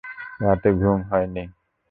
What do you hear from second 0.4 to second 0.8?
রাতে